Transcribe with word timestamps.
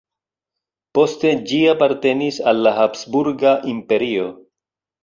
Poste 0.99 1.33
ĝi 1.51 1.59
apartenis 1.75 2.41
al 2.53 2.65
la 2.69 2.75
Habsburga 2.81 3.57
Imperio. 3.77 4.31